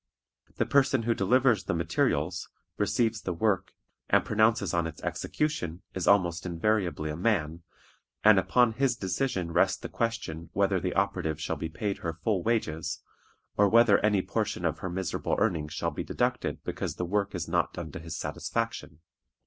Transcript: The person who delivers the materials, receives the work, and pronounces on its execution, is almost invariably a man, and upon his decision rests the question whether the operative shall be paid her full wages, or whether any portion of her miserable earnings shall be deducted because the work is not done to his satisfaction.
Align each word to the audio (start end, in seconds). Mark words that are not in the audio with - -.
The 0.55 0.65
person 0.65 1.03
who 1.03 1.13
delivers 1.13 1.65
the 1.65 1.75
materials, 1.75 2.49
receives 2.79 3.21
the 3.21 3.33
work, 3.35 3.73
and 4.09 4.25
pronounces 4.25 4.73
on 4.73 4.87
its 4.87 4.99
execution, 5.03 5.83
is 5.93 6.07
almost 6.07 6.43
invariably 6.43 7.11
a 7.11 7.15
man, 7.15 7.61
and 8.23 8.39
upon 8.39 8.73
his 8.73 8.95
decision 8.95 9.51
rests 9.53 9.77
the 9.77 9.89
question 9.89 10.49
whether 10.53 10.79
the 10.79 10.95
operative 10.95 11.39
shall 11.39 11.55
be 11.55 11.69
paid 11.69 11.99
her 11.99 12.13
full 12.23 12.41
wages, 12.41 13.03
or 13.57 13.69
whether 13.69 13.99
any 13.99 14.23
portion 14.23 14.65
of 14.65 14.79
her 14.79 14.89
miserable 14.89 15.35
earnings 15.37 15.73
shall 15.73 15.91
be 15.91 16.03
deducted 16.03 16.63
because 16.63 16.95
the 16.95 17.05
work 17.05 17.35
is 17.35 17.47
not 17.47 17.71
done 17.71 17.91
to 17.91 17.99
his 17.99 18.17
satisfaction. 18.17 19.01